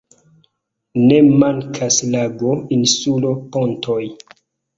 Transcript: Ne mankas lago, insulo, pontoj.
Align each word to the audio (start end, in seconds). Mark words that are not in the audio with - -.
Ne 1.09 1.19
mankas 1.41 1.99
lago, 2.15 2.55
insulo, 2.79 3.35
pontoj. 3.59 4.01